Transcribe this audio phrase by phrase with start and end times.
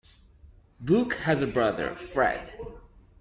[0.79, 2.53] Booke has a brother, Fred.